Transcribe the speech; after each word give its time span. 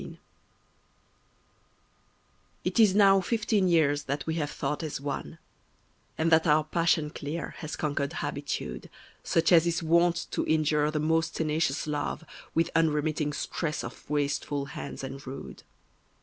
XIV 0.01 0.17
It 2.63 2.79
is 2.79 2.95
now 2.95 3.21
fifteen 3.21 3.67
years 3.67 4.05
that 4.05 4.25
we 4.25 4.33
have 4.33 4.49
thought 4.49 4.81
as 4.81 4.99
one; 4.99 5.37
And 6.17 6.31
that 6.31 6.47
our 6.47 6.63
passion 6.63 7.11
clear 7.11 7.53
has 7.59 7.75
conquered 7.75 8.13
habitude, 8.13 8.89
Such 9.23 9.51
as 9.51 9.67
is 9.67 9.83
wont 9.83 10.25
to 10.31 10.43
injure 10.47 10.89
the 10.89 10.99
most 10.99 11.35
tenacious 11.35 11.85
love 11.85 12.23
With 12.55 12.71
unremitting 12.75 13.31
stress 13.33 13.83
of 13.83 14.09
wasteful 14.09 14.65
hands 14.73 15.03
and 15.03 15.23
rude. 15.27 15.61